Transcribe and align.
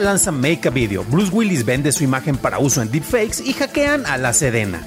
Lanza 0.00 0.32
Make 0.32 0.68
a 0.68 0.70
Video, 0.70 1.04
Bruce 1.04 1.32
Willis 1.32 1.64
vende 1.64 1.92
su 1.92 2.04
imagen 2.04 2.36
para 2.36 2.58
uso 2.58 2.82
en 2.82 2.90
deepfakes 2.90 3.42
y 3.44 3.52
hackean 3.52 4.06
a 4.06 4.16
la 4.16 4.32
Sedena. 4.32 4.86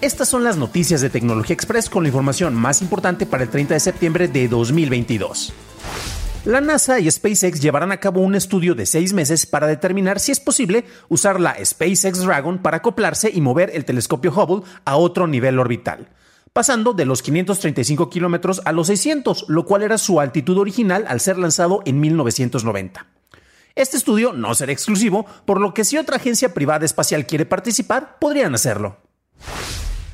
Estas 0.00 0.28
son 0.28 0.44
las 0.44 0.56
noticias 0.56 1.00
de 1.00 1.10
Tecnología 1.10 1.54
Express 1.54 1.90
con 1.90 2.04
la 2.04 2.08
información 2.08 2.54
más 2.54 2.82
importante 2.82 3.26
para 3.26 3.42
el 3.42 3.50
30 3.50 3.74
de 3.74 3.80
septiembre 3.80 4.28
de 4.28 4.48
2022. 4.48 5.52
La 6.46 6.60
NASA 6.60 7.00
y 7.00 7.10
SpaceX 7.10 7.60
llevarán 7.60 7.92
a 7.92 7.98
cabo 7.98 8.22
un 8.22 8.34
estudio 8.34 8.74
de 8.74 8.86
seis 8.86 9.12
meses 9.12 9.44
para 9.44 9.66
determinar 9.66 10.20
si 10.20 10.32
es 10.32 10.40
posible 10.40 10.86
usar 11.08 11.38
la 11.38 11.54
SpaceX 11.62 12.20
Dragon 12.20 12.58
para 12.58 12.78
acoplarse 12.78 13.30
y 13.32 13.42
mover 13.42 13.70
el 13.74 13.84
telescopio 13.84 14.32
Hubble 14.32 14.66
a 14.86 14.96
otro 14.96 15.26
nivel 15.26 15.58
orbital, 15.58 16.08
pasando 16.54 16.94
de 16.94 17.04
los 17.04 17.22
535 17.22 18.08
kilómetros 18.08 18.62
a 18.64 18.72
los 18.72 18.86
600, 18.86 19.46
lo 19.48 19.66
cual 19.66 19.82
era 19.82 19.98
su 19.98 20.18
altitud 20.18 20.56
original 20.56 21.04
al 21.08 21.20
ser 21.20 21.36
lanzado 21.36 21.82
en 21.84 22.00
1990. 22.00 23.09
Este 23.80 23.96
estudio 23.96 24.34
no 24.34 24.54
será 24.54 24.72
exclusivo, 24.72 25.24
por 25.46 25.58
lo 25.58 25.72
que 25.72 25.86
si 25.86 25.96
otra 25.96 26.16
agencia 26.16 26.52
privada 26.52 26.84
espacial 26.84 27.24
quiere 27.24 27.46
participar, 27.46 28.18
podrían 28.20 28.54
hacerlo. 28.54 28.98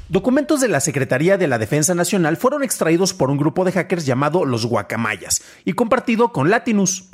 Documentos 0.08 0.60
de 0.60 0.68
la 0.68 0.78
Secretaría 0.78 1.36
de 1.36 1.48
la 1.48 1.58
Defensa 1.58 1.92
Nacional 1.92 2.36
fueron 2.36 2.62
extraídos 2.62 3.12
por 3.12 3.28
un 3.28 3.38
grupo 3.38 3.64
de 3.64 3.72
hackers 3.72 4.06
llamado 4.06 4.44
los 4.44 4.66
Guacamayas 4.66 5.42
y 5.64 5.72
compartido 5.72 6.32
con 6.32 6.48
Latinus. 6.48 7.10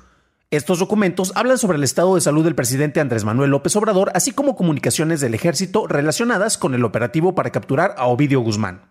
Estos 0.51 0.79
documentos 0.79 1.33
hablan 1.37 1.57
sobre 1.57 1.79
el 1.79 1.85
estado 1.85 2.17
de 2.17 2.21
salud 2.21 2.45
del 2.45 2.55
presidente 2.55 3.01
Andrés 3.01 3.25
Manuel 3.25 3.49
López 3.49 3.75
Obrador, 3.77 4.13
así 4.15 4.33
como 4.33 4.55
comunicaciones 4.55 5.23
del 5.23 5.33
ejército 5.33 5.87
relacionadas 5.87 6.59
con 6.59 6.75
el 6.75 6.85
operativo 6.85 7.35
para 7.35 7.49
capturar 7.49 7.95
a 7.97 8.05
Ovidio 8.05 8.41
Guzmán. 8.41 8.83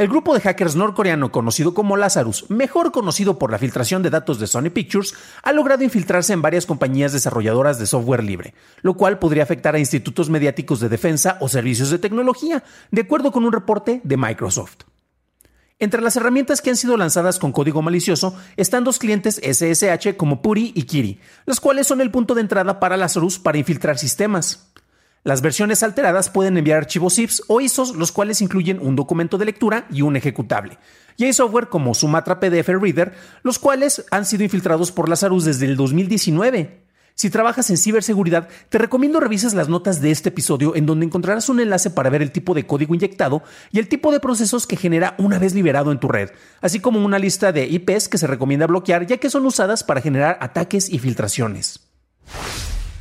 El 0.00 0.08
grupo 0.08 0.32
de 0.32 0.40
hackers 0.40 0.76
norcoreano 0.76 1.30
conocido 1.30 1.74
como 1.74 1.98
Lazarus, 1.98 2.48
mejor 2.48 2.90
conocido 2.90 3.38
por 3.38 3.50
la 3.50 3.58
filtración 3.58 4.02
de 4.02 4.08
datos 4.08 4.40
de 4.40 4.46
Sony 4.46 4.70
Pictures, 4.70 5.12
ha 5.42 5.52
logrado 5.52 5.84
infiltrarse 5.84 6.32
en 6.32 6.40
varias 6.40 6.64
compañías 6.64 7.12
desarrolladoras 7.12 7.78
de 7.78 7.84
software 7.84 8.24
libre, 8.24 8.54
lo 8.80 8.94
cual 8.94 9.18
podría 9.18 9.42
afectar 9.42 9.74
a 9.74 9.78
institutos 9.78 10.30
mediáticos 10.30 10.80
de 10.80 10.88
defensa 10.88 11.36
o 11.40 11.50
servicios 11.50 11.90
de 11.90 11.98
tecnología, 11.98 12.64
de 12.90 13.02
acuerdo 13.02 13.30
con 13.30 13.44
un 13.44 13.52
reporte 13.52 14.00
de 14.02 14.16
Microsoft. 14.16 14.84
Entre 15.78 16.00
las 16.00 16.16
herramientas 16.16 16.62
que 16.62 16.70
han 16.70 16.76
sido 16.76 16.96
lanzadas 16.96 17.38
con 17.38 17.52
código 17.52 17.82
malicioso 17.82 18.34
están 18.56 18.84
dos 18.84 18.98
clientes 18.98 19.38
SSH 19.42 20.16
como 20.16 20.40
Puri 20.40 20.72
y 20.74 20.84
Kiri, 20.84 21.20
los 21.44 21.60
cuales 21.60 21.86
son 21.86 22.00
el 22.00 22.10
punto 22.10 22.34
de 22.34 22.40
entrada 22.40 22.80
para 22.80 22.96
Lazarus 22.96 23.38
para 23.38 23.58
infiltrar 23.58 23.98
sistemas. 23.98 24.69
Las 25.22 25.42
versiones 25.42 25.82
alteradas 25.82 26.30
pueden 26.30 26.56
enviar 26.56 26.78
archivos 26.78 27.16
ZIPs 27.16 27.42
o 27.46 27.60
ISOs, 27.60 27.94
los 27.94 28.10
cuales 28.10 28.40
incluyen 28.40 28.78
un 28.80 28.96
documento 28.96 29.36
de 29.36 29.44
lectura 29.44 29.86
y 29.90 30.00
un 30.00 30.16
ejecutable. 30.16 30.78
Y 31.18 31.24
hay 31.24 31.34
software 31.34 31.68
como 31.68 31.92
Sumatra 31.92 32.40
PDF 32.40 32.68
Reader, 32.68 33.12
los 33.42 33.58
cuales 33.58 34.06
han 34.10 34.24
sido 34.24 34.44
infiltrados 34.44 34.92
por 34.92 35.10
Lazarus 35.10 35.44
desde 35.44 35.66
el 35.66 35.76
2019. 35.76 36.80
Si 37.14 37.28
trabajas 37.28 37.68
en 37.68 37.76
ciberseguridad, 37.76 38.48
te 38.70 38.78
recomiendo 38.78 39.20
revises 39.20 39.52
las 39.52 39.68
notas 39.68 40.00
de 40.00 40.10
este 40.10 40.30
episodio 40.30 40.74
en 40.74 40.86
donde 40.86 41.04
encontrarás 41.04 41.50
un 41.50 41.60
enlace 41.60 41.90
para 41.90 42.08
ver 42.08 42.22
el 42.22 42.32
tipo 42.32 42.54
de 42.54 42.66
código 42.66 42.94
inyectado 42.94 43.42
y 43.70 43.78
el 43.78 43.88
tipo 43.88 44.12
de 44.12 44.20
procesos 44.20 44.66
que 44.66 44.78
genera 44.78 45.16
una 45.18 45.38
vez 45.38 45.52
liberado 45.52 45.92
en 45.92 46.00
tu 46.00 46.08
red, 46.08 46.30
así 46.62 46.80
como 46.80 47.04
una 47.04 47.18
lista 47.18 47.52
de 47.52 47.66
IPs 47.66 48.08
que 48.08 48.16
se 48.16 48.26
recomienda 48.26 48.66
bloquear 48.66 49.06
ya 49.06 49.18
que 49.18 49.28
son 49.28 49.44
usadas 49.44 49.84
para 49.84 50.00
generar 50.00 50.38
ataques 50.40 50.88
y 50.88 50.98
filtraciones. 50.98 51.89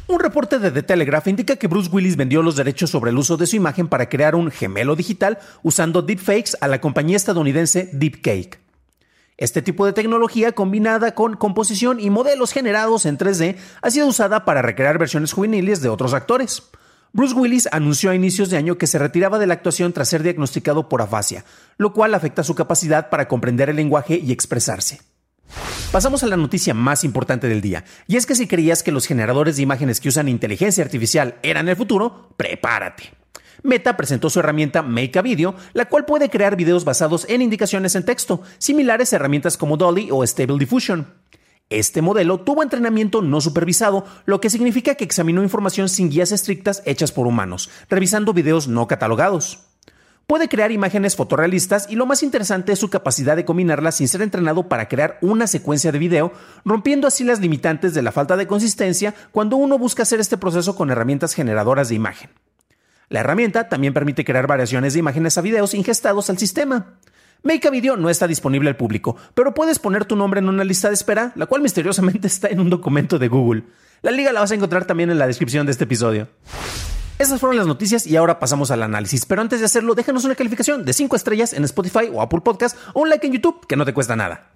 Un 0.10 0.20
reporte 0.20 0.58
de 0.58 0.72
The 0.72 0.82
Telegraph 0.82 1.28
indica 1.28 1.58
que 1.58 1.68
Bruce 1.68 1.88
Willis 1.94 2.16
vendió 2.16 2.42
los 2.42 2.56
derechos 2.56 2.90
sobre 2.90 3.12
el 3.12 3.18
uso 3.20 3.38
de 3.38 3.46
su 3.46 3.56
imagen 3.56 3.88
para 3.88 4.10
crear 4.10 4.34
un 4.34 4.50
gemelo 4.50 4.96
digital 4.96 5.38
usando 5.62 6.02
deepfakes 6.02 6.58
a 6.62 6.68
la 6.68 6.82
compañía 6.82 7.16
estadounidense 7.16 7.92
Deepcake. 7.94 8.60
Este 9.38 9.62
tipo 9.62 9.86
de 9.86 9.94
tecnología 9.94 10.54
combinada 10.54 11.14
con 11.14 11.36
composición 11.36 12.00
y 12.00 12.10
modelos 12.10 12.54
generados 12.54 13.06
en 13.06 13.20
3D 13.20 13.58
ha 13.84 13.92
sido 13.92 14.08
usada 14.08 14.46
para 14.46 14.64
recrear 14.64 14.98
versiones 14.98 15.32
juveniles 15.32 15.80
de 15.84 15.90
otros 15.90 16.16
actores. 16.16 16.64
Bruce 17.14 17.36
Willis 17.36 17.70
anunció 17.72 18.10
a 18.10 18.16
inicios 18.16 18.50
de 18.50 18.58
año 18.58 18.80
que 18.80 18.88
se 18.88 18.98
retiraba 18.98 19.38
de 19.38 19.46
la 19.46 19.54
actuación 19.54 19.94
tras 19.94 20.10
ser 20.10 20.24
diagnosticado 20.24 20.90
por 20.90 21.04
afasia, 21.04 21.46
lo 21.78 21.94
cual 21.94 22.16
afecta 22.16 22.44
su 22.44 22.56
capacidad 22.56 23.12
para 23.12 23.28
comprender 23.28 23.70
el 23.70 23.76
lenguaje 23.76 24.18
y 24.18 24.32
expresarse. 24.32 25.02
Pasamos 25.92 26.22
a 26.22 26.28
la 26.28 26.38
noticia 26.38 26.76
más 26.76 27.04
importante 27.04 27.48
del 27.48 27.62
día, 27.62 27.84
y 28.06 28.18
es 28.18 28.28
que 28.28 28.36
si 28.36 28.46
creías 28.48 28.84
que 28.84 28.92
los 28.92 29.08
generadores 29.08 29.56
de 29.56 29.64
imágenes 29.64 30.00
que 30.00 30.10
usan 30.10 30.30
inteligencia 30.30 30.84
artificial 30.84 31.40
eran 31.42 31.68
el 31.68 31.76
futuro, 31.76 32.30
prepárate. 32.38 33.12
Meta 33.64 33.98
presentó 33.98 34.30
su 34.30 34.40
herramienta 34.40 34.84
Make 34.84 35.18
a 35.18 35.24
Video, 35.24 35.56
la 35.74 35.86
cual 35.86 36.06
puede 36.06 36.30
crear 36.30 36.56
videos 36.56 36.86
basados 36.86 37.26
en 37.28 37.42
indicaciones 37.42 37.96
en 37.96 38.06
texto, 38.06 38.44
similares 38.60 39.12
a 39.12 39.16
herramientas 39.16 39.58
como 39.58 39.78
Dolly 39.78 40.10
o 40.12 40.24
Stable 40.24 40.60
Diffusion. 40.60 41.08
Este 41.72 42.04
modelo 42.04 42.40
tuvo 42.42 42.62
entrenamiento 42.62 43.24
no 43.24 43.42
supervisado, 43.42 44.06
lo 44.26 44.40
que 44.40 44.52
significa 44.52 44.94
que 44.94 45.06
examinó 45.06 45.42
información 45.42 45.90
sin 45.90 46.12
guías 46.12 46.32
estrictas 46.32 46.84
hechas 46.86 47.12
por 47.12 47.26
humanos, 47.26 47.72
revisando 47.90 48.34
videos 48.34 48.68
no 48.68 48.88
catalogados. 48.88 49.69
Puede 50.30 50.48
crear 50.48 50.72
imágenes 50.72 51.16
fotorrealistas 51.16 51.88
y 51.90 51.96
lo 51.96 52.06
más 52.06 52.22
interesante 52.22 52.72
es 52.72 52.78
su 52.78 52.92
capacidad 52.92 53.36
de 53.36 53.46
combinarlas 53.46 53.96
sin 53.96 54.08
ser 54.08 54.22
entrenado 54.22 54.70
para 54.70 54.88
crear 54.88 55.18
una 55.22 55.48
secuencia 55.48 55.92
de 55.92 55.98
video, 55.98 56.32
rompiendo 56.64 57.08
así 57.08 57.24
las 57.24 57.40
limitantes 57.40 57.96
de 57.96 58.04
la 58.04 58.12
falta 58.12 58.38
de 58.38 58.46
consistencia 58.46 59.16
cuando 59.32 59.56
uno 59.56 59.80
busca 59.80 60.04
hacer 60.04 60.20
este 60.20 60.38
proceso 60.38 60.76
con 60.76 60.92
herramientas 60.92 61.34
generadoras 61.34 61.90
de 61.90 61.96
imagen. 61.96 62.30
La 63.08 63.22
herramienta 63.22 63.70
también 63.70 63.96
permite 63.96 64.24
crear 64.24 64.46
variaciones 64.46 64.94
de 64.94 65.00
imágenes 65.00 65.36
a 65.40 65.42
videos 65.42 65.74
ingestados 65.74 66.30
al 66.30 66.38
sistema. 66.38 67.00
Make 67.42 67.68
a 67.68 67.72
Video 67.72 67.98
no 67.98 68.12
está 68.12 68.28
disponible 68.28 68.70
al 68.70 68.78
público, 68.78 69.16
pero 69.34 69.56
puedes 69.56 69.80
poner 69.80 70.06
tu 70.06 70.16
nombre 70.16 70.42
en 70.42 70.48
una 70.48 70.64
lista 70.64 70.90
de 70.90 70.94
espera, 70.94 71.32
la 71.38 71.48
cual 71.48 71.64
misteriosamente 71.64 72.28
está 72.28 72.50
en 72.50 72.60
un 72.60 72.70
documento 72.70 73.18
de 73.18 73.30
Google. 73.30 73.64
La 74.04 74.12
liga 74.12 74.32
la 74.32 74.42
vas 74.42 74.52
a 74.52 74.56
encontrar 74.56 74.86
también 74.86 75.10
en 75.10 75.18
la 75.18 75.26
descripción 75.26 75.66
de 75.66 75.72
este 75.72 75.86
episodio. 75.86 76.28
Esas 77.20 77.42
fueron 77.42 77.58
las 77.58 77.68
noticias 77.68 78.08
y 78.08 78.16
ahora 78.16 78.40
pasamos 78.40 78.72
al 78.72 78.82
análisis. 78.82 79.26
Pero 79.26 79.42
antes 79.42 79.60
de 79.60 79.66
hacerlo, 79.66 79.94
déjanos 79.94 80.24
una 80.24 80.36
calificación 80.36 80.86
de 80.86 80.94
5 80.94 81.18
estrellas 81.18 81.52
en 81.52 81.66
Spotify 81.66 82.10
o 82.14 82.22
Apple 82.22 82.40
Podcast 82.40 82.78
o 82.94 83.02
un 83.02 83.10
like 83.10 83.28
en 83.28 83.34
YouTube, 83.34 83.68
que 83.68 83.76
no 83.76 83.84
te 83.84 83.94
cuesta 83.94 84.16
nada. 84.16 84.48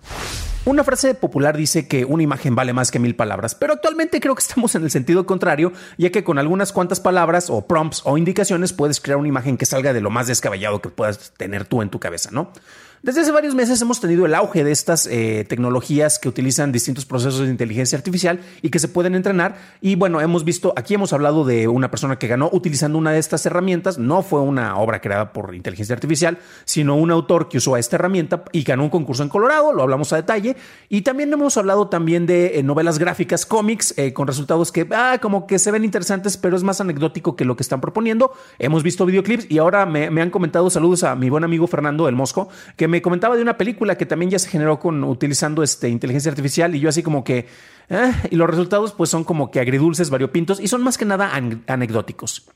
Una 0.64 0.86
frase 0.86 1.14
popular 1.14 1.58
dice 1.58 1.90
que 1.90 2.06
una 2.06 2.24
imagen 2.24 2.56
vale 2.56 2.72
más 2.72 2.90
que 2.90 3.00
mil 3.00 3.18
palabras, 3.18 3.54
pero 3.54 3.74
actualmente 3.74 4.22
creo 4.22 4.34
que 4.34 4.40
estamos 4.40 4.74
en 4.76 4.86
el 4.86 4.92
sentido 4.92 5.26
contrario, 5.26 5.74
ya 5.98 6.10
que 6.10 6.24
con 6.24 6.40
algunas 6.40 6.72
cuantas 6.72 7.02
palabras 7.02 7.50
o 7.50 7.68
prompts 7.68 8.02
o 8.06 8.18
indicaciones 8.18 8.72
puedes 8.72 9.02
crear 9.02 9.18
una 9.18 9.28
imagen 9.28 9.58
que 9.58 9.66
salga 9.66 9.92
de 9.92 10.00
lo 10.00 10.10
más 10.10 10.28
descabellado 10.28 10.82
que 10.82 10.88
puedas 10.88 11.34
tener 11.34 11.66
tú 11.66 11.82
en 11.82 11.90
tu 11.90 12.00
cabeza, 12.00 12.30
¿no? 12.32 12.54
Desde 13.04 13.20
hace 13.20 13.34
varios 13.34 13.54
meses 13.54 13.82
hemos 13.82 14.00
tenido 14.00 14.26
el 14.26 14.34
auge 14.34 14.64
de 14.64 14.72
estas 14.72 15.08
eh, 15.08 15.46
tecnologías 15.50 16.20
que 16.20 16.30
utilizan 16.30 16.72
distintos 16.72 17.06
procesos 17.06 17.42
de 17.42 17.50
inteligencia 17.50 17.98
artificial 17.98 18.40
y 18.62 18.70
que 18.70 18.80
se 18.80 18.88
pueden 18.88 19.14
entrenar. 19.14 19.58
Y 19.82 19.96
bueno, 19.96 20.22
hemos 20.22 20.46
visto, 20.46 20.74
aquí 20.78 20.94
hemos 20.94 21.12
hablado 21.12 21.44
de 21.44 21.68
una 21.68 21.92
persona 21.92 22.18
que 22.18 22.30
ganó 22.30 22.50
utilizando 22.54 22.98
una 22.98 23.12
de 23.12 23.20
estas 23.20 23.46
herramientas. 23.46 23.98
No 23.98 24.22
fue 24.22 24.40
una 24.40 24.78
obra 24.78 25.02
creada 25.02 25.34
por 25.34 25.54
inteligencia 25.54 25.94
artificial, 25.94 26.38
sino 26.64 26.96
un 26.96 27.12
autor 27.12 27.50
que 27.50 27.58
usó 27.58 27.76
esta 27.76 27.98
herramienta 27.98 28.46
y 28.54 28.64
ganó 28.64 28.84
un 28.86 28.90
concurso 28.90 29.22
en 29.22 29.28
Colorado. 29.28 29.74
Lo 29.74 29.84
hablamos 29.84 30.14
a 30.14 30.16
detalle. 30.16 30.56
Y 30.88 31.02
también 31.02 31.34
hemos 31.34 31.58
hablado 31.58 31.90
también 31.90 32.26
de 32.26 32.58
eh, 32.58 32.64
novelas 32.64 33.00
gráficas, 33.00 33.46
cómics, 33.46 33.94
eh, 33.98 34.14
con 34.14 34.28
resultados 34.28 34.72
que, 34.72 34.88
ah, 34.92 35.18
como 35.22 35.46
que 35.46 35.60
se 35.60 35.72
ven 35.72 35.84
interesantes, 35.84 36.38
pero 36.38 36.56
es 36.56 36.64
más 36.64 36.80
anecdótico 36.80 37.36
que 37.36 37.44
lo 37.44 37.58
que 37.58 37.64
están 37.64 37.82
proponiendo. 37.82 38.32
Hemos 38.60 38.82
visto 38.82 39.06
videoclips 39.06 39.48
y 39.52 39.58
ahora 39.58 39.86
me, 39.86 40.10
me 40.10 40.22
han 40.22 40.30
comentado 40.30 40.70
saludos 40.70 41.04
a 41.04 41.18
mi 41.18 41.30
buen 41.30 41.44
amigo 41.44 41.68
Fernando 41.68 42.06
del 42.06 42.16
Mosco, 42.16 42.48
que 42.78 42.93
me 42.93 42.93
comentaba 43.02 43.36
de 43.36 43.42
una 43.42 43.58
película 43.58 43.98
que 43.98 44.06
también 44.06 44.32
ya 44.32 44.40
se 44.40 44.50
generó 44.50 44.80
con 44.80 45.04
utilizando 45.04 45.64
este, 45.64 45.90
inteligencia 45.90 46.30
artificial 46.30 46.76
y 46.76 46.80
yo 46.80 46.90
así 46.90 47.04
como 47.04 47.24
que 47.24 47.48
eh, 47.90 48.14
y 48.32 48.36
los 48.36 48.50
resultados 48.50 48.94
pues 48.94 49.10
son 49.10 49.24
como 49.24 49.52
que 49.52 49.60
agridulces, 49.60 50.10
variopintos 50.10 50.60
y 50.60 50.68
son 50.68 50.84
más 50.84 50.98
que 50.98 51.06
nada 51.06 51.36
an 51.36 51.64
anecdóticos. 51.68 52.48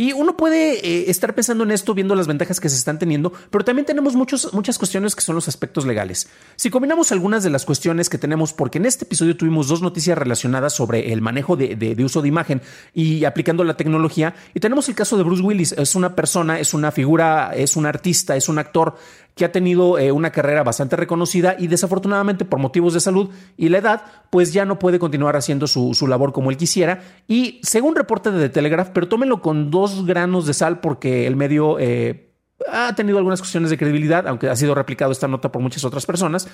Y 0.00 0.12
uno 0.12 0.36
puede 0.36 0.74
eh, 0.74 1.10
estar 1.10 1.34
pensando 1.34 1.64
en 1.64 1.72
esto 1.72 1.92
viendo 1.92 2.14
las 2.14 2.28
ventajas 2.28 2.60
que 2.60 2.68
se 2.68 2.76
están 2.76 3.00
teniendo, 3.00 3.32
pero 3.50 3.64
también 3.64 3.84
tenemos 3.84 4.14
muchos, 4.14 4.54
muchas 4.54 4.78
cuestiones 4.78 5.16
que 5.16 5.22
son 5.22 5.34
los 5.34 5.48
aspectos 5.48 5.84
legales. 5.86 6.28
Si 6.54 6.70
combinamos 6.70 7.10
algunas 7.10 7.42
de 7.42 7.50
las 7.50 7.64
cuestiones 7.64 8.08
que 8.08 8.16
tenemos, 8.16 8.52
porque 8.52 8.78
en 8.78 8.86
este 8.86 9.06
episodio 9.06 9.36
tuvimos 9.36 9.66
dos 9.66 9.82
noticias 9.82 10.16
relacionadas 10.16 10.72
sobre 10.72 11.12
el 11.12 11.20
manejo 11.20 11.56
de 11.56 11.96
uso 12.04 12.22
de 12.22 12.28
imagen 12.28 12.62
y 12.94 13.24
aplicando 13.24 13.64
la 13.64 13.76
tecnología, 13.76 14.36
y 14.54 14.60
tenemos 14.60 14.88
el 14.88 14.94
caso 14.94 15.16
de 15.16 15.24
Bruce 15.24 15.42
Willis, 15.42 15.72
es 15.72 15.96
una 15.96 16.14
persona, 16.14 16.60
es 16.60 16.74
una 16.74 16.92
figura, 16.92 17.50
es 17.56 17.74
un 17.74 17.84
artista, 17.84 18.36
es 18.36 18.48
un 18.48 18.60
actor 18.60 18.96
que 19.38 19.46
ha 19.46 19.52
tenido 19.52 19.98
eh, 19.98 20.12
una 20.12 20.30
carrera 20.30 20.62
bastante 20.62 20.96
reconocida 20.96 21.56
y 21.58 21.68
desafortunadamente 21.68 22.44
por 22.44 22.58
motivos 22.58 22.92
de 22.92 23.00
salud 23.00 23.30
y 23.56 23.70
la 23.70 23.78
edad, 23.78 24.02
pues 24.28 24.52
ya 24.52 24.66
no 24.66 24.78
puede 24.78 24.98
continuar 24.98 25.36
haciendo 25.36 25.66
su, 25.66 26.06
labor 26.06 26.32
como 26.32 26.50
él 26.50 26.56
quisiera. 26.56 27.00
Y 27.26 27.60
según 27.62 27.96
reporte 27.96 28.30
de 28.30 28.40
The 28.40 28.48
Telegraph, 28.50 28.90
pero 28.92 29.08
tómenlo 29.08 29.40
con 29.40 29.70
dos 29.70 30.04
granos 30.04 30.44
de 30.46 30.52
sal 30.52 30.80
porque 30.80 31.26
el 31.26 31.36
medio... 31.36 31.78
Eh, 31.78 32.27
ha 32.66 32.94
tenido 32.94 33.18
algunas 33.18 33.40
cuestiones 33.40 33.70
de 33.70 33.78
credibilidad, 33.78 34.26
aunque 34.26 34.48
ha 34.48 34.56
sido 34.56 34.74
replicado 34.74 35.12
esta 35.12 35.28
nota 35.28 35.52
por 35.52 35.62
muchas 35.62 35.84
otras 35.84 36.06
personas. 36.06 36.48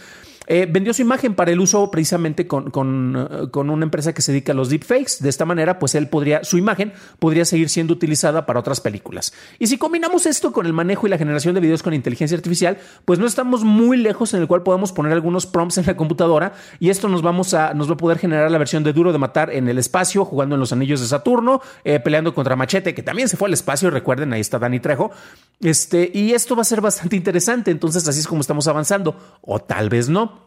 Eh, 0.46 0.66
vendió 0.70 0.92
su 0.92 1.00
imagen 1.00 1.34
para 1.34 1.52
el 1.52 1.60
uso 1.60 1.90
precisamente 1.90 2.46
con, 2.46 2.70
con, 2.70 3.48
con, 3.50 3.70
una 3.70 3.84
empresa 3.84 4.12
que 4.12 4.20
se 4.20 4.32
dedica 4.32 4.52
a 4.52 4.54
los 4.54 4.68
deepfakes. 4.68 5.16
De 5.20 5.30
esta 5.30 5.46
manera, 5.46 5.78
pues 5.78 5.94
él 5.94 6.08
podría, 6.08 6.44
su 6.44 6.58
imagen 6.58 6.92
podría 7.18 7.46
seguir 7.46 7.70
siendo 7.70 7.94
utilizada 7.94 8.44
para 8.44 8.60
otras 8.60 8.80
películas. 8.82 9.32
Y 9.58 9.68
si 9.68 9.78
combinamos 9.78 10.26
esto 10.26 10.52
con 10.52 10.66
el 10.66 10.74
manejo 10.74 11.06
y 11.06 11.10
la 11.10 11.16
generación 11.16 11.54
de 11.54 11.62
videos 11.62 11.82
con 11.82 11.94
inteligencia 11.94 12.36
artificial, 12.36 12.76
pues 13.06 13.18
no 13.18 13.26
estamos 13.26 13.64
muy 13.64 13.96
lejos 13.96 14.34
en 14.34 14.42
el 14.42 14.46
cual 14.46 14.62
podamos 14.62 14.92
poner 14.92 15.12
algunos 15.12 15.46
prompts 15.46 15.78
en 15.78 15.86
la 15.86 15.96
computadora 15.96 16.52
y 16.78 16.90
esto 16.90 17.08
nos, 17.08 17.22
vamos 17.22 17.54
a, 17.54 17.72
nos 17.72 17.88
va 17.88 17.94
a 17.94 17.96
poder 17.96 18.18
generar 18.18 18.50
la 18.50 18.58
versión 18.58 18.84
de 18.84 18.92
Duro 18.92 19.12
de 19.12 19.18
Matar 19.18 19.50
en 19.50 19.68
el 19.68 19.78
espacio, 19.78 20.26
jugando 20.26 20.56
en 20.56 20.60
los 20.60 20.72
anillos 20.72 21.00
de 21.00 21.06
Saturno, 21.06 21.62
eh, 21.84 22.00
peleando 22.00 22.34
contra 22.34 22.54
Machete, 22.54 22.94
que 22.94 23.02
también 23.02 23.28
se 23.30 23.38
fue 23.38 23.48
al 23.48 23.54
espacio, 23.54 23.90
recuerden, 23.90 24.32
ahí 24.34 24.40
está 24.42 24.58
Dani 24.58 24.80
Trejo. 24.80 25.10
Este, 25.60 25.93
y 26.12 26.32
esto 26.32 26.56
va 26.56 26.62
a 26.62 26.64
ser 26.64 26.80
bastante 26.80 27.16
interesante, 27.16 27.70
entonces 27.70 28.06
así 28.08 28.20
es 28.20 28.26
como 28.26 28.40
estamos 28.40 28.66
avanzando, 28.68 29.38
o 29.40 29.60
tal 29.60 29.88
vez 29.88 30.08
no. 30.08 30.44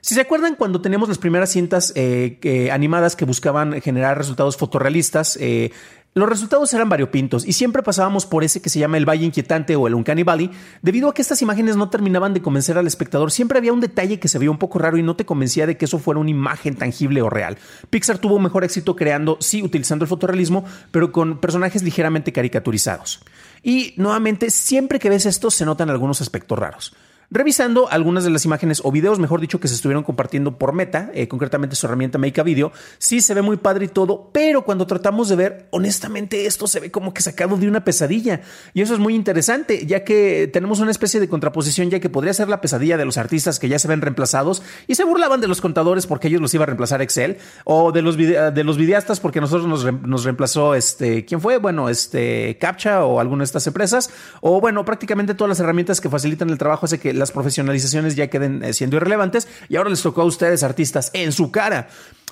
Si 0.00 0.14
se 0.14 0.20
acuerdan 0.20 0.54
cuando 0.54 0.80
teníamos 0.80 1.08
las 1.08 1.18
primeras 1.18 1.50
cintas 1.50 1.92
eh, 1.96 2.70
animadas 2.72 3.16
que 3.16 3.24
buscaban 3.24 3.80
generar 3.80 4.16
resultados 4.16 4.56
fotorrealistas, 4.56 5.36
eh, 5.40 5.72
los 6.16 6.30
resultados 6.30 6.72
eran 6.72 6.88
variopintos 6.88 7.46
y 7.46 7.52
siempre 7.52 7.82
pasábamos 7.82 8.24
por 8.24 8.42
ese 8.42 8.62
que 8.62 8.70
se 8.70 8.78
llama 8.78 8.96
el 8.96 9.04
Valle 9.04 9.26
Inquietante 9.26 9.76
o 9.76 9.86
el 9.86 9.94
Uncanny 9.94 10.22
Valley, 10.22 10.50
debido 10.80 11.10
a 11.10 11.14
que 11.14 11.20
estas 11.20 11.42
imágenes 11.42 11.76
no 11.76 11.90
terminaban 11.90 12.32
de 12.32 12.40
convencer 12.40 12.78
al 12.78 12.86
espectador. 12.86 13.30
Siempre 13.30 13.58
había 13.58 13.74
un 13.74 13.80
detalle 13.80 14.18
que 14.18 14.28
se 14.28 14.38
veía 14.38 14.50
un 14.50 14.56
poco 14.56 14.78
raro 14.78 14.96
y 14.96 15.02
no 15.02 15.14
te 15.14 15.26
convencía 15.26 15.66
de 15.66 15.76
que 15.76 15.84
eso 15.84 15.98
fuera 15.98 16.18
una 16.18 16.30
imagen 16.30 16.74
tangible 16.74 17.20
o 17.20 17.28
real. 17.28 17.58
Pixar 17.90 18.16
tuvo 18.16 18.38
mejor 18.38 18.64
éxito 18.64 18.96
creando, 18.96 19.36
sí, 19.40 19.62
utilizando 19.62 20.06
el 20.06 20.08
fotorrealismo, 20.08 20.64
pero 20.90 21.12
con 21.12 21.38
personajes 21.38 21.82
ligeramente 21.82 22.32
caricaturizados. 22.32 23.20
Y 23.62 23.94
nuevamente, 23.96 24.50
siempre 24.50 24.98
que 24.98 25.10
ves 25.10 25.26
esto 25.26 25.50
se 25.50 25.64
notan 25.64 25.90
algunos 25.90 26.20
aspectos 26.20 26.58
raros. 26.58 26.94
Revisando 27.30 27.90
algunas 27.90 28.24
de 28.24 28.30
las 28.30 28.44
imágenes 28.44 28.80
o 28.84 28.92
videos, 28.92 29.18
mejor 29.18 29.40
dicho, 29.40 29.58
que 29.58 29.68
se 29.68 29.74
estuvieron 29.74 30.04
compartiendo 30.04 30.58
por 30.58 30.72
Meta, 30.72 31.10
eh, 31.12 31.26
concretamente 31.26 31.74
su 31.74 31.86
herramienta 31.86 32.18
Make 32.18 32.40
a 32.40 32.44
Video, 32.44 32.72
sí 32.98 33.20
se 33.20 33.34
ve 33.34 33.42
muy 33.42 33.56
padre 33.56 33.86
y 33.86 33.88
todo, 33.88 34.30
pero 34.32 34.64
cuando 34.64 34.86
tratamos 34.86 35.28
de 35.28 35.36
ver, 35.36 35.66
honestamente, 35.70 36.46
esto 36.46 36.66
se 36.66 36.78
ve 36.78 36.90
como 36.90 37.12
que 37.12 37.22
sacado 37.22 37.56
de 37.56 37.68
una 37.68 37.84
pesadilla. 37.84 38.42
Y 38.74 38.82
eso 38.82 38.94
es 38.94 39.00
muy 39.00 39.14
interesante, 39.14 39.86
ya 39.86 40.04
que 40.04 40.48
tenemos 40.52 40.78
una 40.78 40.90
especie 40.92 41.18
de 41.18 41.28
contraposición, 41.28 41.90
ya 41.90 41.98
que 41.98 42.08
podría 42.08 42.32
ser 42.32 42.48
la 42.48 42.60
pesadilla 42.60 42.96
de 42.96 43.04
los 43.04 43.18
artistas 43.18 43.58
que 43.58 43.68
ya 43.68 43.78
se 43.78 43.88
ven 43.88 44.02
reemplazados 44.02 44.62
y 44.86 44.94
se 44.94 45.04
burlaban 45.04 45.40
de 45.40 45.48
los 45.48 45.60
contadores 45.60 46.06
porque 46.06 46.28
ellos 46.28 46.40
los 46.40 46.54
iba 46.54 46.62
a 46.62 46.66
reemplazar 46.66 47.02
Excel, 47.02 47.38
o 47.64 47.90
de 47.90 48.02
los, 48.02 48.16
de 48.16 48.64
los 48.64 48.76
videastas 48.76 49.18
porque 49.18 49.40
nosotros 49.40 49.66
nos, 49.66 49.84
nos 50.02 50.24
reemplazó 50.24 50.74
este, 50.74 51.24
¿quién 51.24 51.40
fue? 51.40 51.58
Bueno, 51.58 51.88
este, 51.88 52.56
Captcha 52.60 53.04
o 53.04 53.18
alguna 53.18 53.40
de 53.40 53.46
estas 53.46 53.66
empresas, 53.66 54.10
o 54.40 54.60
bueno, 54.60 54.84
prácticamente 54.84 55.34
todas 55.34 55.48
las 55.48 55.60
herramientas 55.60 56.00
que 56.00 56.08
facilitan 56.08 56.50
el 56.50 56.58
trabajo 56.58 56.86
hace 56.86 57.00
que 57.00 57.15
las 57.16 57.32
profesionalizaciones 57.32 58.16
ya 58.16 58.28
queden 58.28 58.62
eh, 58.62 58.72
siendo 58.72 58.96
irrelevantes 58.96 59.48
y 59.68 59.76
ahora 59.76 59.90
les 59.90 60.02
tocó 60.02 60.22
a 60.22 60.24
ustedes, 60.24 60.62
artistas, 60.62 61.10
en 61.14 61.32
su 61.32 61.50
cara. 61.50 61.88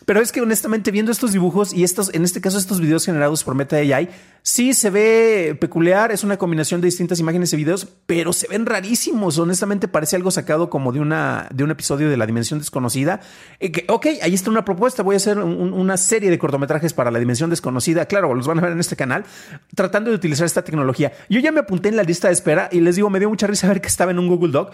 Pero 0.06 0.20
es 0.20 0.32
que 0.32 0.40
honestamente 0.40 0.90
viendo 0.90 1.12
estos 1.12 1.32
dibujos 1.32 1.72
y 1.72 1.82
estos, 1.82 2.12
en 2.14 2.24
este 2.24 2.40
caso 2.40 2.58
estos 2.58 2.80
videos 2.80 3.06
generados 3.06 3.42
por 3.42 3.54
Meta 3.54 3.76
AI, 3.76 4.10
sí 4.42 4.74
se 4.74 4.90
ve 4.90 5.56
peculiar, 5.58 6.12
es 6.12 6.22
una 6.22 6.36
combinación 6.36 6.82
de 6.82 6.86
distintas 6.86 7.18
imágenes 7.18 7.54
y 7.54 7.56
videos, 7.56 7.88
pero 8.04 8.34
se 8.34 8.46
ven 8.46 8.66
rarísimos. 8.66 9.38
Honestamente 9.38 9.88
parece 9.88 10.16
algo 10.16 10.30
sacado 10.30 10.68
como 10.68 10.92
de, 10.92 11.00
una, 11.00 11.48
de 11.54 11.64
un 11.64 11.70
episodio 11.70 12.10
de 12.10 12.18
La 12.18 12.26
Dimensión 12.26 12.58
Desconocida. 12.58 13.20
Eh, 13.60 13.72
que, 13.72 13.86
ok, 13.88 14.06
ahí 14.20 14.34
está 14.34 14.50
una 14.50 14.64
propuesta, 14.66 15.02
voy 15.02 15.14
a 15.14 15.16
hacer 15.16 15.38
una 15.38 15.96
serie 15.96 16.28
de 16.28 16.38
cortometrajes 16.38 16.92
para 16.92 17.10
La 17.10 17.18
Dimensión 17.18 17.48
Desconocida, 17.48 18.04
claro, 18.04 18.34
los 18.34 18.46
van 18.46 18.58
a 18.58 18.62
ver 18.62 18.72
en 18.72 18.80
este 18.80 18.96
canal, 18.96 19.24
tratando 19.74 20.10
de 20.10 20.16
utilizar 20.16 20.44
esta 20.44 20.62
tecnología. 20.62 21.12
Yo 21.30 21.40
ya 21.40 21.50
me 21.50 21.60
apunté 21.60 21.88
en 21.88 21.96
la 21.96 22.02
lista 22.02 22.28
de 22.28 22.34
espera 22.34 22.68
y 22.70 22.80
les 22.80 22.96
digo, 22.96 23.08
me 23.08 23.20
dio 23.20 23.30
mucha 23.30 23.46
risa 23.46 23.68
ver 23.68 23.80
que 23.80 23.88
estaba 23.88 24.10
en 24.10 24.18
un 24.18 24.28
Google 24.28 24.52
Doc. 24.52 24.73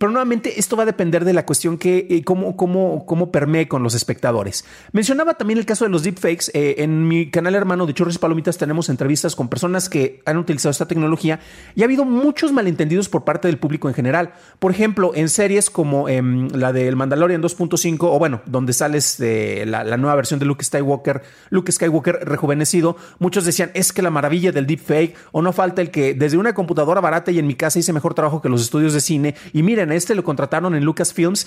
Pero 0.00 0.12
nuevamente 0.12 0.58
esto 0.58 0.78
va 0.78 0.84
a 0.84 0.86
depender 0.86 1.26
de 1.26 1.34
la 1.34 1.44
cuestión 1.44 1.76
que 1.76 2.06
eh, 2.08 2.24
cómo, 2.24 2.56
cómo, 2.56 3.04
cómo 3.04 3.30
permee 3.30 3.68
con 3.68 3.82
los 3.82 3.94
espectadores. 3.94 4.64
Mencionaba 4.92 5.34
también 5.34 5.58
el 5.58 5.66
caso 5.66 5.84
de 5.84 5.90
los 5.90 6.02
deepfakes. 6.02 6.50
Eh, 6.54 6.76
en 6.78 7.06
mi 7.06 7.30
canal 7.30 7.54
hermano 7.54 7.84
de 7.84 7.92
Churros 7.92 8.14
y 8.14 8.18
Palomitas 8.18 8.56
tenemos 8.56 8.88
entrevistas 8.88 9.36
con 9.36 9.48
personas 9.48 9.90
que 9.90 10.22
han 10.24 10.38
utilizado 10.38 10.70
esta 10.70 10.88
tecnología 10.88 11.40
y 11.74 11.82
ha 11.82 11.84
habido 11.84 12.06
muchos 12.06 12.50
malentendidos 12.50 13.10
por 13.10 13.24
parte 13.24 13.48
del 13.48 13.58
público 13.58 13.88
en 13.88 13.94
general. 13.94 14.32
Por 14.58 14.70
ejemplo, 14.70 15.12
en 15.14 15.28
series 15.28 15.68
como 15.68 16.08
em, 16.08 16.48
la 16.48 16.72
del 16.72 16.96
Mandalorian 16.96 17.42
2.5 17.42 17.98
o 18.00 18.18
bueno, 18.18 18.40
donde 18.46 18.72
sales 18.72 19.20
la, 19.20 19.84
la, 19.84 19.96
nueva 19.98 20.16
versión 20.16 20.40
de 20.40 20.46
Luke 20.46 20.64
Skywalker, 20.64 21.20
Luke 21.50 21.70
Skywalker 21.70 22.20
rejuvenecido, 22.22 22.96
muchos 23.18 23.44
decían 23.44 23.70
es 23.74 23.92
que 23.92 24.00
la 24.00 24.08
maravilla 24.08 24.50
del 24.50 24.66
deepfake 24.66 25.14
o 25.32 25.42
no 25.42 25.52
falta 25.52 25.82
el 25.82 25.90
que 25.90 26.14
desde 26.14 26.38
una 26.38 26.54
computadora 26.54 27.02
barata 27.02 27.30
y 27.32 27.38
en 27.38 27.46
mi 27.46 27.54
casa 27.54 27.78
hice 27.78 27.92
mejor 27.92 28.14
trabajo 28.14 28.40
que 28.40 28.48
los 28.48 28.62
estudios 28.62 28.94
de 28.94 29.02
cine 29.02 29.34
y 29.52 29.62
miren 29.62 29.89
este 29.92 30.14
lo 30.14 30.24
contrataron 30.24 30.74
en 30.74 30.84
Lucasfilms. 30.84 31.46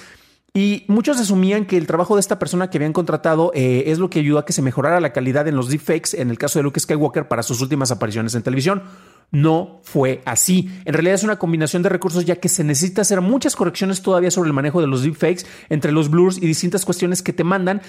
Y 0.56 0.86
muchos 0.88 1.20
asumían 1.20 1.66
que 1.66 1.78
el 1.78 1.88
trabajo 1.88 2.16
de 2.16 2.20
esta 2.20 2.38
persona 2.38 2.70
que 2.70 2.78
habían 2.78 2.94
contratado 2.94 3.52
eh, 3.56 3.86
es 3.88 3.98
lo 3.98 4.12
que 4.12 4.20
ayudó 4.20 4.38
a 4.38 4.46
que 4.46 4.54
se 4.54 4.62
mejorara 4.62 5.00
la 5.00 5.12
calidad 5.12 5.48
en 5.48 5.56
los 5.56 5.68
deepfakes 5.68 6.16
en 6.22 6.30
el 6.30 6.38
caso 6.38 6.60
de 6.60 6.64
Luke 6.64 6.80
Skywalker 6.80 7.28
para 7.28 7.42
sus 7.42 7.60
últimas 7.62 7.90
apariciones 7.90 8.36
en 8.36 8.44
televisión. 8.44 8.84
No 9.34 9.82
fue 9.82 10.22
así. 10.26 10.70
En 10.86 10.94
realidad 10.94 11.16
es 11.16 11.24
una 11.24 11.40
combinación 11.40 11.82
de 11.82 11.90
recursos 11.90 12.24
ya 12.24 12.36
que 12.36 12.50
se 12.50 12.64
necesita 12.64 13.02
hacer 13.02 13.20
muchas 13.20 13.56
correcciones 13.56 14.04
todavía 14.04 14.30
sobre 14.30 14.48
el 14.48 14.54
manejo 14.54 14.80
de 14.80 14.86
los 14.86 15.02
deepfakes, 15.02 15.48
entre 15.70 15.92
los 15.92 16.12
blurs 16.12 16.38
y 16.38 16.46
distintas 16.46 16.86
cuestiones 16.86 17.24
que 17.24 17.34
te 17.34 17.44
mandan 17.44 17.82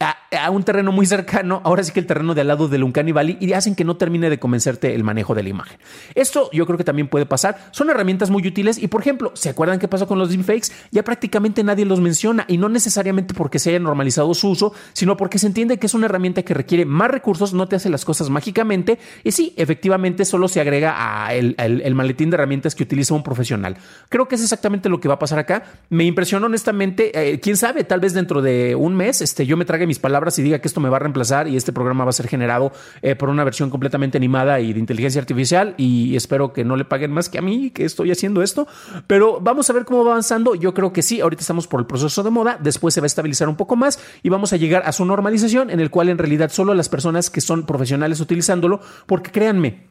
a, 0.00 0.50
un 0.50 0.62
terreno 0.62 0.92
muy 0.92 1.06
cercano, 1.06 1.60
ahora 1.64 1.82
sí 1.82 1.92
que 1.92 2.00
el 2.00 2.06
terreno 2.06 2.34
de 2.34 2.42
al 2.42 2.48
lado 2.48 2.68
del 2.68 2.84
Uncanny 2.84 3.12
Valley, 3.12 3.36
y 3.40 3.52
hacen 3.52 3.74
que 3.74 3.84
no 3.84 3.96
termine 3.96 4.30
de 4.30 4.38
convencerte 4.38 4.94
el 4.94 5.04
manejo 5.04 5.34
de 5.34 5.42
la 5.42 5.48
imagen. 5.48 5.78
Esto 6.14 6.50
yo 6.52 6.66
creo 6.66 6.78
que 6.78 6.84
también 6.84 7.08
puede 7.08 7.26
pasar. 7.26 7.68
Son 7.72 7.90
herramientas 7.90 8.30
muy 8.30 8.46
útiles 8.46 8.78
y, 8.78 8.88
por 8.88 9.00
ejemplo, 9.00 9.32
¿se 9.34 9.48
acuerdan 9.48 9.78
qué 9.78 9.88
pasó 9.88 10.06
con 10.06 10.18
los 10.18 10.30
deepfakes? 10.30 10.68
Ya 10.90 11.02
prácticamente 11.02 11.64
nadie 11.64 11.84
los 11.84 12.00
menciona 12.00 12.44
y 12.48 12.58
no 12.58 12.68
necesariamente 12.68 13.34
porque 13.34 13.58
se 13.58 13.70
haya 13.70 13.78
normalizado 13.78 14.32
su 14.34 14.50
uso, 14.50 14.72
sino 14.92 15.16
porque 15.16 15.38
se 15.38 15.46
entiende 15.46 15.78
que 15.78 15.86
es 15.86 15.94
una 15.94 16.06
herramienta 16.06 16.42
que 16.42 16.54
requiere 16.54 16.84
más 16.84 17.10
recursos, 17.10 17.52
no 17.52 17.66
te 17.68 17.76
hace 17.76 17.88
las 17.88 18.04
cosas 18.04 18.30
mágicamente 18.30 18.98
y 19.24 19.32
sí, 19.32 19.54
efectivamente 19.56 20.24
solo 20.24 20.48
se 20.48 20.60
agrega 20.60 20.87
a 20.96 21.34
el, 21.34 21.94
maletín 21.94 22.30
de 22.30 22.36
herramientas 22.36 22.74
que 22.74 22.82
utiliza 22.82 23.14
un 23.14 23.22
profesional. 23.22 23.76
Creo 24.08 24.28
que 24.28 24.34
es 24.34 24.42
exactamente 24.42 24.88
lo 24.88 25.00
que 25.00 25.08
va 25.08 25.14
a 25.14 25.18
pasar 25.18 25.38
acá. 25.38 25.64
Me 25.90 26.04
impresionó 26.04 26.46
honestamente, 26.46 27.32
eh, 27.32 27.40
quién 27.40 27.56
sabe, 27.56 27.84
tal 27.84 28.00
vez 28.00 28.14
dentro 28.14 28.42
de 28.42 28.74
un 28.74 28.94
mes 28.94 29.20
este, 29.20 29.46
yo 29.46 29.56
me 29.56 29.64
trague 29.64 29.86
mis 29.86 29.98
palabras 29.98 30.38
y 30.38 30.42
diga 30.42 30.60
que 30.60 30.68
esto 30.68 30.80
me 30.80 30.88
va 30.88 30.96
a 30.96 31.00
reemplazar 31.00 31.48
y 31.48 31.56
este 31.56 31.72
programa 31.72 32.04
va 32.04 32.10
a 32.10 32.12
ser 32.12 32.28
generado 32.28 32.72
eh, 33.02 33.14
por 33.14 33.28
una 33.28 33.44
versión 33.44 33.70
completamente 33.70 34.18
animada 34.18 34.60
y 34.60 34.72
de 34.72 34.78
inteligencia 34.78 35.20
artificial 35.20 35.74
y 35.76 36.16
espero 36.16 36.52
que 36.52 36.64
no 36.64 36.76
le 36.76 36.84
paguen 36.84 37.12
más 37.12 37.28
que 37.28 37.38
a 37.38 37.42
mí 37.42 37.70
que 37.70 37.84
estoy 37.84 38.10
haciendo 38.10 38.42
esto, 38.42 38.66
pero 39.06 39.40
vamos 39.40 39.68
a 39.70 39.72
ver 39.72 39.84
cómo 39.84 40.04
va 40.04 40.12
avanzando. 40.12 40.54
Yo 40.54 40.74
creo 40.74 40.92
que 40.92 41.02
sí, 41.02 41.20
ahorita 41.20 41.40
estamos 41.40 41.66
por 41.66 41.80
el 41.80 41.86
proceso 41.86 42.22
de 42.22 42.30
moda, 42.30 42.58
después 42.60 42.94
se 42.94 43.00
va 43.00 43.04
a 43.04 43.08
estabilizar 43.08 43.48
un 43.48 43.56
poco 43.56 43.76
más 43.76 43.98
y 44.22 44.28
vamos 44.28 44.52
a 44.52 44.56
llegar 44.56 44.82
a 44.84 44.92
su 44.92 45.04
normalización 45.04 45.70
en 45.70 45.80
el 45.80 45.90
cual 45.90 46.08
en 46.08 46.18
realidad 46.18 46.50
solo 46.50 46.74
las 46.74 46.88
personas 46.88 47.30
que 47.30 47.40
son 47.40 47.66
profesionales 47.66 48.20
utilizándolo, 48.20 48.80
porque 49.06 49.30
créanme, 49.30 49.87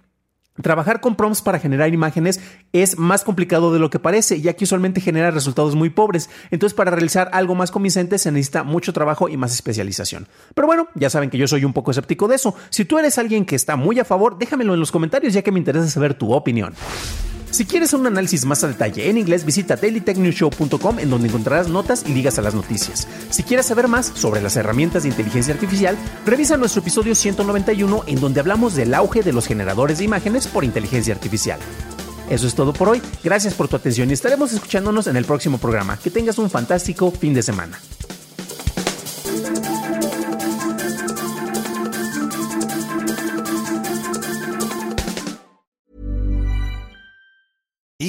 Trabajar 0.61 1.01
con 1.01 1.15
prompts 1.15 1.41
para 1.41 1.59
generar 1.59 1.93
imágenes 1.93 2.39
es 2.73 2.97
más 2.97 3.23
complicado 3.23 3.73
de 3.73 3.79
lo 3.79 3.89
que 3.89 3.99
parece, 3.99 4.41
ya 4.41 4.53
que 4.53 4.63
usualmente 4.63 5.01
genera 5.01 5.31
resultados 5.31 5.75
muy 5.75 5.89
pobres. 5.89 6.29
Entonces, 6.51 6.75
para 6.75 6.91
realizar 6.91 7.29
algo 7.33 7.55
más 7.55 7.71
convincente 7.71 8.17
se 8.17 8.31
necesita 8.31 8.63
mucho 8.63 8.93
trabajo 8.93 9.29
y 9.29 9.37
más 9.37 9.53
especialización. 9.53 10.27
Pero 10.55 10.67
bueno, 10.67 10.87
ya 10.95 11.09
saben 11.09 11.29
que 11.29 11.37
yo 11.37 11.47
soy 11.47 11.65
un 11.65 11.73
poco 11.73 11.91
escéptico 11.91 12.27
de 12.27 12.35
eso. 12.35 12.55
Si 12.69 12.85
tú 12.85 12.97
eres 12.97 13.17
alguien 13.17 13.45
que 13.45 13.55
está 13.55 13.75
muy 13.75 13.99
a 13.99 14.05
favor, 14.05 14.37
déjamelo 14.37 14.73
en 14.73 14.79
los 14.79 14.91
comentarios, 14.91 15.33
ya 15.33 15.41
que 15.41 15.51
me 15.51 15.59
interesa 15.59 15.87
saber 15.87 16.13
tu 16.13 16.33
opinión. 16.33 16.73
Si 17.51 17.65
quieres 17.65 17.93
un 17.93 18.05
análisis 18.05 18.45
más 18.45 18.63
a 18.63 18.67
detalle 18.67 19.09
en 19.09 19.17
inglés, 19.17 19.45
visita 19.45 19.75
dailytechnewshow.com 19.75 20.99
en 20.99 21.09
donde 21.09 21.27
encontrarás 21.27 21.69
notas 21.69 22.03
y 22.05 22.13
ligas 22.13 22.37
a 22.37 22.41
las 22.41 22.53
noticias. 22.53 23.07
Si 23.29 23.43
quieres 23.43 23.65
saber 23.65 23.87
más 23.87 24.11
sobre 24.13 24.41
las 24.41 24.55
herramientas 24.57 25.03
de 25.03 25.09
inteligencia 25.09 25.53
artificial, 25.53 25.97
revisa 26.25 26.57
nuestro 26.57 26.81
episodio 26.81 27.15
191 27.15 28.03
en 28.07 28.19
donde 28.19 28.39
hablamos 28.39 28.75
del 28.75 28.93
auge 28.93 29.23
de 29.23 29.33
los 29.33 29.47
generadores 29.47 29.97
de 29.99 30.05
imágenes 30.05 30.47
por 30.47 30.63
inteligencia 30.63 31.13
artificial. 31.13 31.59
Eso 32.29 32.47
es 32.47 32.55
todo 32.55 32.73
por 32.73 32.89
hoy. 32.89 33.01
Gracias 33.23 33.53
por 33.53 33.67
tu 33.67 33.75
atención 33.75 34.09
y 34.09 34.13
estaremos 34.13 34.51
escuchándonos 34.51 35.07
en 35.07 35.15
el 35.15 35.25
próximo 35.25 35.57
programa. 35.57 35.97
Que 35.97 36.11
tengas 36.11 36.37
un 36.37 36.49
fantástico 36.49 37.11
fin 37.11 37.33
de 37.33 37.41
semana. 37.41 37.79